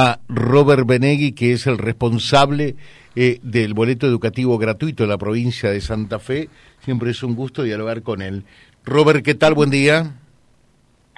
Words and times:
a 0.00 0.20
Robert 0.28 0.86
Benegui, 0.86 1.32
que 1.32 1.52
es 1.52 1.66
el 1.66 1.76
responsable 1.76 2.76
eh, 3.16 3.40
del 3.42 3.74
boleto 3.74 4.06
educativo 4.06 4.56
gratuito 4.56 5.02
de 5.02 5.08
la 5.08 5.18
provincia 5.18 5.70
de 5.72 5.80
Santa 5.80 6.20
Fe. 6.20 6.48
Siempre 6.84 7.10
es 7.10 7.24
un 7.24 7.34
gusto 7.34 7.64
dialogar 7.64 8.02
con 8.02 8.22
él. 8.22 8.44
Robert, 8.84 9.24
¿qué 9.24 9.34
tal? 9.34 9.54
Buen 9.54 9.70
día. 9.70 10.14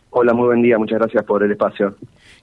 Hola, 0.08 0.32
muy 0.32 0.46
buen 0.46 0.62
día. 0.62 0.78
Muchas 0.78 0.98
gracias 0.98 1.22
por 1.26 1.42
el 1.42 1.52
espacio. 1.52 1.94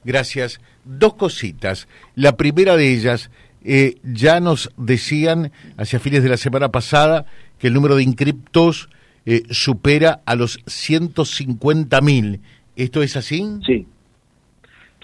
Gracias. 0.03 0.61
Dos 0.85 1.15
cositas. 1.15 1.87
La 2.13 2.37
primera 2.37 2.77
de 2.77 2.93
ellas, 2.93 3.31
eh, 3.63 3.95
ya 4.03 4.39
nos 4.39 4.71
decían 4.77 5.51
hacia 5.75 5.99
fines 5.99 6.21
de 6.21 6.29
la 6.29 6.37
semana 6.37 6.69
pasada 6.69 7.25
que 7.57 7.65
el 7.65 7.73
número 7.73 7.95
de 7.95 8.03
inscriptos 8.03 8.89
eh, 9.25 9.41
supera 9.49 10.21
a 10.23 10.35
los 10.35 10.59
150 10.67 11.99
mil. 12.01 12.41
¿Esto 12.75 13.01
es 13.01 13.17
así? 13.17 13.43
Sí, 13.65 13.87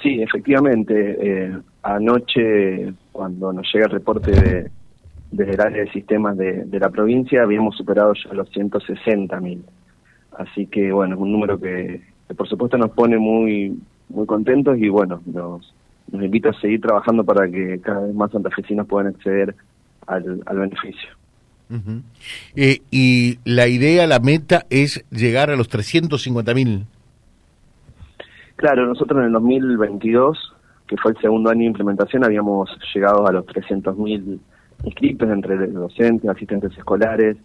Sí, 0.04 0.22
efectivamente. 0.22 1.18
Eh, 1.20 1.58
anoche, 1.82 2.94
cuando 3.14 3.54
nos 3.54 3.66
llega 3.74 3.86
el 3.86 3.92
reporte 3.92 4.32
de, 4.32 4.72
desde 5.32 5.54
el 5.54 5.62
área 5.62 5.84
de 5.86 5.92
sistemas 5.92 6.38
de, 6.38 6.68
la 6.72 6.90
provincia, 6.90 7.42
habíamos 7.42 7.78
superado 7.78 8.14
ya 8.14 8.34
los 8.34 8.50
160 8.50 9.40
mil. 9.40 9.64
Así 10.38 10.68
que, 10.68 10.92
bueno, 10.92 11.16
es 11.16 11.22
un 11.22 11.32
número 11.32 11.58
que, 11.58 12.02
por 12.36 12.50
supuesto 12.50 12.78
nos 12.78 12.92
pone 12.92 13.18
muy 13.18 13.80
muy 14.10 14.26
contentos 14.26 14.78
y, 14.78 14.90
bueno, 14.90 15.22
nos, 15.26 15.74
nos 16.12 16.24
invita 16.24 16.50
a 16.50 16.60
seguir 16.60 16.82
trabajando 16.82 17.24
para 17.24 17.50
que 17.50 17.80
cada 17.80 18.02
vez 18.02 18.14
más 18.14 18.30
santafesinos 18.32 18.86
puedan 18.86 19.08
acceder 19.08 19.56
al, 20.06 20.44
al 20.46 20.60
beneficio. 20.60 21.10
Eh, 22.56 22.82
y 22.92 23.40
la 23.46 23.68
idea, 23.68 24.06
la 24.06 24.20
meta 24.20 24.66
es 24.70 25.04
llegar 25.10 25.50
a 25.50 25.56
los 25.56 25.70
350 25.70 26.54
mil. 26.54 26.86
Claro, 28.56 28.86
nosotros 28.86 29.20
en 29.20 29.26
el 29.26 29.32
2022, 29.34 30.54
que 30.88 30.98
fue 30.98 31.12
el 31.12 31.18
segundo 31.18 31.50
año 31.50 31.62
de 31.62 31.66
implementación, 31.66 32.24
habíamos 32.24 32.70
llegado 32.94 33.28
a 33.28 33.32
los 33.32 33.46
300.000 33.46 34.40
inscritos 34.84 35.30
entre 35.30 35.68
docentes, 35.68 36.30
asistentes 36.30 36.78
escolares 36.78 37.38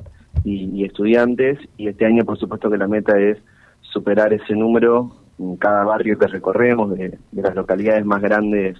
y, 0.44 0.84
estudiantes, 0.84 1.58
y 1.76 1.88
este 1.88 2.04
año 2.04 2.24
por 2.24 2.38
supuesto 2.38 2.70
que 2.70 2.78
la 2.78 2.88
meta 2.88 3.18
es 3.18 3.38
superar 3.80 4.32
ese 4.32 4.54
número 4.54 5.12
en 5.38 5.56
cada 5.56 5.84
barrio 5.84 6.18
que 6.18 6.26
recorremos, 6.26 6.96
de, 6.96 7.18
las 7.32 7.54
localidades 7.54 8.04
más 8.04 8.20
grandes 8.20 8.76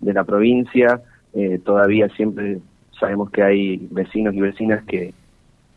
de 0.00 0.12
la 0.12 0.24
provincia. 0.24 1.00
Eh, 1.34 1.60
todavía 1.64 2.08
siempre 2.10 2.58
sabemos 2.98 3.30
que 3.30 3.42
hay 3.42 3.88
vecinos 3.90 4.34
y 4.34 4.40
vecinas 4.40 4.84
que, 4.84 5.14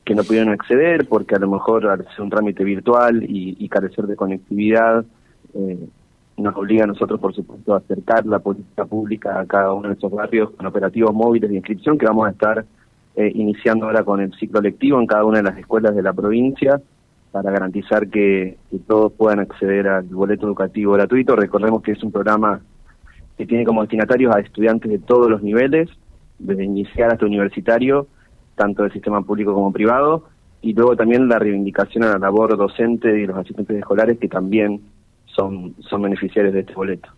que 0.04 0.16
no 0.16 0.24
pudieron 0.24 0.50
acceder 0.50 1.08
porque 1.08 1.36
a 1.36 1.40
lo 1.40 1.50
mejor 1.50 1.88
al 1.88 2.08
ser 2.10 2.22
un 2.22 2.30
trámite 2.30 2.64
virtual 2.64 3.24
y 3.24 3.70
carecer 3.70 4.08
de 4.08 4.16
conectividad, 4.16 5.06
eh, 5.54 5.88
nos 6.38 6.56
obliga 6.56 6.84
a 6.84 6.88
nosotros, 6.88 7.20
por 7.20 7.34
supuesto, 7.34 7.74
a 7.74 7.78
acercar 7.78 8.26
la 8.26 8.40
política 8.40 8.86
pública 8.86 9.40
a 9.40 9.46
cada 9.46 9.74
uno 9.74 9.90
de 9.90 9.96
esos 9.96 10.12
barrios 10.12 10.52
con 10.52 10.66
operativos 10.66 11.14
móviles 11.14 11.50
de 11.50 11.58
inscripción 11.58 11.98
que 11.98 12.06
vamos 12.06 12.28
a 12.28 12.32
estar 12.32 12.66
eh, 13.16 13.32
iniciando 13.36 13.86
ahora 13.86 14.04
con 14.04 14.22
el 14.22 14.34
ciclo 14.34 14.62
lectivo 14.62 15.00
en 15.00 15.06
cada 15.06 15.26
una 15.26 15.40
de 15.40 15.44
las 15.44 15.58
escuelas 15.58 15.96
de 15.96 16.02
la 16.02 16.14
provincia 16.14 16.82
para 17.32 17.52
garantizar 17.52 18.08
que, 18.10 18.58
todos 18.88 19.14
puedan 19.14 19.40
acceder 19.40 19.88
al 19.88 20.04
boleto 20.04 20.48
educativo 20.48 20.94
gratuito. 20.94 21.36
Recordemos 21.36 21.82
que 21.82 21.94
es 21.94 22.04
un 22.04 22.12
programa 22.12 22.62
que 23.38 23.46
tiene 23.46 23.66
como 23.66 23.82
destinatarios 23.82 24.36
a 24.36 24.40
estudiantes 24.40 24.92
de 24.92 25.00
todos 25.00 25.30
los 25.30 25.42
niveles, 25.42 25.90
desde 26.40 26.64
inicial 26.64 27.12
hasta 27.12 27.26
universitario, 27.26 28.08
tanto 28.56 28.84
del 28.84 28.92
sistema 28.92 29.22
público 29.22 29.54
como 29.54 29.72
privado, 29.72 30.26
y 30.62 30.74
luego 30.74 30.96
también 30.96 31.28
la 31.28 31.40
reivindicación 31.40 32.04
a 32.04 32.14
la 32.14 32.20
labor 32.20 32.58
docente 32.58 33.20
y 33.20 33.26
los 33.26 33.38
asistentes 33.38 33.78
escolares 33.78 34.20
que 34.20 34.28
también 34.28 34.82
son, 35.36 35.76
son 35.90 36.02
beneficiarios 36.02 36.54
de 36.54 36.62
este 36.62 36.74
boleto. 36.74 37.10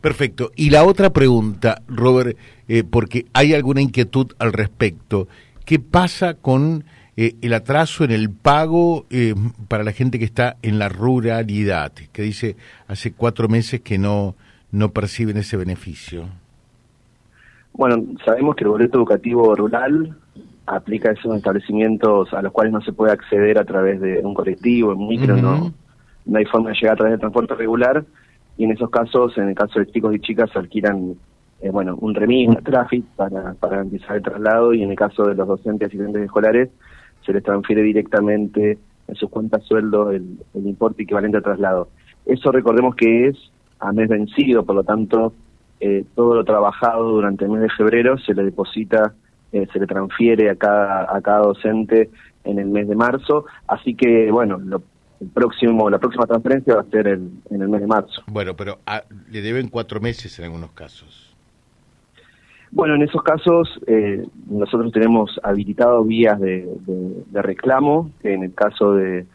Perfecto. 0.00 0.52
Y 0.56 0.70
la 0.70 0.84
otra 0.84 1.10
pregunta, 1.10 1.82
Robert, 1.88 2.36
eh, 2.68 2.84
porque 2.84 3.26
hay 3.32 3.54
alguna 3.54 3.80
inquietud 3.80 4.28
al 4.38 4.52
respecto. 4.52 5.28
¿Qué 5.64 5.78
pasa 5.78 6.34
con 6.34 6.84
eh, 7.16 7.34
el 7.42 7.52
atraso 7.52 8.04
en 8.04 8.10
el 8.10 8.30
pago 8.30 9.06
eh, 9.10 9.34
para 9.68 9.84
la 9.84 9.92
gente 9.92 10.18
que 10.18 10.24
está 10.24 10.56
en 10.62 10.78
la 10.78 10.88
ruralidad, 10.88 11.92
que 12.12 12.22
dice 12.22 12.56
hace 12.88 13.12
cuatro 13.12 13.48
meses 13.48 13.80
que 13.80 13.98
no, 13.98 14.34
no 14.70 14.92
perciben 14.92 15.36
ese 15.36 15.56
beneficio? 15.56 16.28
Bueno, 17.74 18.02
sabemos 18.24 18.56
que 18.56 18.64
el 18.64 18.70
boleto 18.70 18.98
educativo 18.98 19.54
rural 19.54 20.16
aplica 20.66 21.10
a 21.10 21.12
esos 21.12 21.36
establecimientos 21.36 22.32
a 22.32 22.42
los 22.42 22.52
cuales 22.52 22.72
no 22.72 22.80
se 22.82 22.92
puede 22.92 23.12
acceder 23.12 23.58
a 23.58 23.64
través 23.64 24.00
de 24.00 24.20
un 24.20 24.34
colectivo, 24.34 24.92
un 24.92 25.08
micro, 25.08 25.36
¿no? 25.36 25.72
No 26.24 26.38
hay 26.38 26.44
forma 26.46 26.70
de 26.70 26.76
llegar 26.76 26.94
a 26.94 26.96
través 26.96 27.12
del 27.12 27.20
transporte 27.20 27.54
regular 27.54 28.04
y 28.56 28.64
en 28.64 28.72
esos 28.72 28.90
casos, 28.90 29.36
en 29.38 29.48
el 29.48 29.54
caso 29.54 29.78
de 29.78 29.86
chicos 29.86 30.14
y 30.14 30.20
chicas, 30.20 30.54
alquilan 30.54 31.14
eh, 31.60 31.70
bueno, 31.70 31.96
un 32.00 32.14
remis, 32.14 32.48
una 32.48 32.60
traffic 32.60 33.04
para, 33.16 33.54
para 33.54 33.76
garantizar 33.76 34.16
el 34.16 34.22
traslado 34.22 34.74
y 34.74 34.82
en 34.82 34.90
el 34.90 34.96
caso 34.96 35.24
de 35.24 35.34
los 35.34 35.46
docentes 35.46 35.86
y 35.86 35.96
asistentes 35.96 36.22
escolares 36.24 36.70
se 37.24 37.32
les 37.32 37.42
transfiere 37.42 37.82
directamente 37.82 38.78
en 39.08 39.14
sus 39.14 39.30
cuentas 39.30 39.62
sueldo 39.64 40.10
el, 40.10 40.38
el 40.54 40.66
importe 40.66 41.04
equivalente 41.04 41.36
al 41.36 41.42
traslado. 41.42 41.88
Eso 42.26 42.50
recordemos 42.50 42.94
que 42.96 43.28
es 43.28 43.36
a 43.78 43.92
mes 43.92 44.08
vencido, 44.08 44.64
por 44.64 44.76
lo 44.76 44.84
tanto, 44.84 45.32
eh, 45.80 46.04
todo 46.14 46.36
lo 46.36 46.44
trabajado 46.44 47.10
durante 47.10 47.44
el 47.44 47.50
mes 47.50 47.62
de 47.62 47.70
febrero 47.70 48.16
se 48.18 48.34
le 48.34 48.44
deposita, 48.44 49.14
eh, 49.52 49.66
se 49.72 49.80
le 49.80 49.86
transfiere 49.86 50.48
a 50.50 50.56
cada, 50.56 51.14
a 51.14 51.20
cada 51.20 51.40
docente 51.40 52.10
en 52.44 52.58
el 52.58 52.66
mes 52.66 52.88
de 52.88 52.94
marzo, 52.94 53.46
así 53.66 53.94
que, 53.94 54.30
bueno, 54.30 54.58
lo, 54.58 54.82
el 55.22 55.28
próximo, 55.28 55.88
la 55.88 55.98
próxima 55.98 56.26
transferencia 56.26 56.74
va 56.74 56.80
a 56.80 56.90
ser 56.90 57.06
en 57.06 57.40
el 57.50 57.68
mes 57.68 57.80
de 57.80 57.86
marzo. 57.86 58.22
Bueno, 58.26 58.54
pero 58.56 58.78
ah, 58.86 59.02
le 59.30 59.40
deben 59.40 59.68
cuatro 59.68 60.00
meses 60.00 60.36
en 60.38 60.46
algunos 60.46 60.72
casos. 60.72 61.34
Bueno, 62.72 62.94
en 62.94 63.02
esos 63.02 63.22
casos 63.22 63.68
eh, 63.86 64.26
nosotros 64.48 64.90
tenemos 64.92 65.38
habilitado 65.42 66.02
vías 66.04 66.40
de, 66.40 66.68
reclamo, 67.32 68.10
en 68.22 68.42
el 68.44 68.54
caso 68.54 68.94
de, 68.94 69.26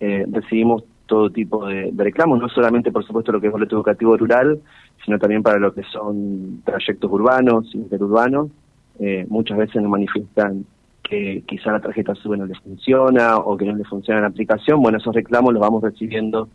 eh, 0.00 0.24
recibimos 0.30 0.84
todo 1.06 1.28
tipo 1.28 1.66
de, 1.66 1.92
reclamos, 1.96 2.38
no 2.40 2.48
solamente 2.48 2.92
por 2.92 3.04
supuesto 3.04 3.32
lo 3.32 3.40
que 3.40 3.48
es 3.48 3.52
boleto 3.52 3.76
educativo 3.76 4.16
rural, 4.16 4.60
sino 5.04 5.18
también 5.18 5.42
para 5.42 5.58
lo 5.58 5.74
que 5.74 5.82
son 5.84 6.62
trayectos 6.64 7.10
urbanos, 7.10 7.74
interurbanos. 7.74 8.50
Eh, 8.98 9.26
muchas 9.28 9.58
veces 9.58 9.82
nos 9.82 9.90
manifiestan 9.90 10.64
que 11.02 11.42
quizá 11.46 11.72
la 11.72 11.80
tarjeta 11.80 12.14
SUBE 12.14 12.36
no 12.36 12.46
le 12.46 12.54
funciona 12.54 13.38
o 13.38 13.56
que 13.56 13.64
no 13.64 13.74
le 13.74 13.84
funciona 13.84 14.20
la 14.20 14.28
aplicación, 14.28 14.80
bueno, 14.80 14.98
esos 14.98 15.14
reclamos 15.14 15.52
los 15.52 15.60
vamos 15.60 15.82
recibiendo 15.82 16.48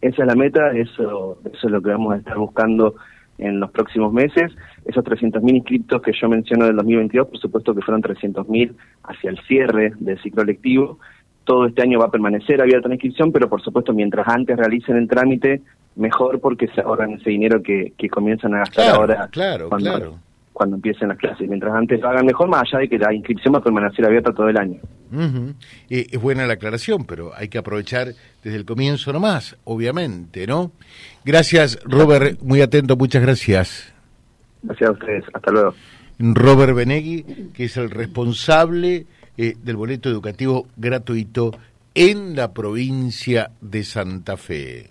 Esa 0.00 0.22
es 0.22 0.28
la 0.28 0.36
meta, 0.36 0.70
eso, 0.70 1.38
eso 1.44 1.66
es 1.66 1.70
lo 1.70 1.82
que 1.82 1.90
vamos 1.90 2.14
a 2.14 2.18
estar 2.18 2.38
buscando 2.38 2.94
en 3.36 3.58
los 3.58 3.70
próximos 3.72 4.12
meses. 4.12 4.52
Esos 4.84 5.04
300.000 5.04 5.56
inscriptos 5.56 6.00
que 6.02 6.12
yo 6.12 6.28
menciono 6.28 6.66
del 6.66 6.76
2022, 6.76 7.28
por 7.28 7.38
supuesto 7.38 7.74
que 7.74 7.82
fueron 7.82 8.02
300.000 8.02 8.74
hacia 9.02 9.30
el 9.30 9.38
cierre 9.40 9.92
del 9.98 10.22
ciclo 10.22 10.44
lectivo. 10.44 11.00
Todo 11.42 11.66
este 11.66 11.82
año 11.82 11.98
va 11.98 12.06
a 12.06 12.10
permanecer 12.10 12.62
abierta 12.62 12.88
la 12.88 12.94
inscripción, 12.94 13.32
pero 13.32 13.48
por 13.48 13.60
supuesto 13.60 13.92
mientras 13.92 14.28
antes 14.28 14.56
realicen 14.56 14.96
el 14.96 15.08
trámite, 15.08 15.62
mejor 15.96 16.40
porque 16.40 16.68
se 16.68 16.80
ahorran 16.80 17.14
ese 17.14 17.30
dinero 17.30 17.60
que, 17.60 17.92
que 17.98 18.08
comienzan 18.08 18.54
a 18.54 18.58
gastar 18.58 18.94
ahora. 18.94 19.28
Claro, 19.32 19.68
claro 19.70 20.27
cuando 20.58 20.76
empiecen 20.76 21.08
las 21.08 21.16
clases. 21.16 21.48
Mientras 21.48 21.72
antes 21.72 22.00
lo 22.00 22.08
hagan 22.08 22.26
mejor, 22.26 22.48
más 22.48 22.62
allá 22.62 22.80
de 22.80 22.88
que 22.88 22.98
la 22.98 23.14
inscripción 23.14 23.54
va 23.54 23.58
a 23.58 23.62
permanecer 23.62 24.04
abierta 24.04 24.32
todo 24.32 24.48
el 24.48 24.58
año. 24.58 24.80
es 25.88 26.20
buena 26.20 26.46
la 26.46 26.54
aclaración, 26.54 27.04
pero 27.06 27.30
hay 27.34 27.48
que 27.48 27.58
aprovechar 27.58 28.08
desde 28.42 28.56
el 28.56 28.64
comienzo 28.64 29.12
nomás, 29.12 29.56
obviamente, 29.64 30.46
¿no? 30.48 30.72
Gracias, 31.24 31.78
Robert, 31.84 32.40
muy 32.42 32.60
atento, 32.60 32.96
muchas 32.96 33.22
gracias. 33.22 33.94
Gracias 34.62 34.90
a 34.90 34.92
ustedes, 34.92 35.24
hasta 35.32 35.52
luego. 35.52 35.74
Robert 36.18 36.74
Benegui, 36.74 37.22
que 37.54 37.66
es 37.66 37.76
el 37.76 37.90
responsable 37.90 39.06
eh, 39.36 39.54
del 39.62 39.76
boleto 39.76 40.08
educativo 40.08 40.66
gratuito 40.76 41.52
en 41.94 42.34
la 42.34 42.52
provincia 42.52 43.52
de 43.60 43.84
Santa 43.84 44.36
Fe 44.36 44.90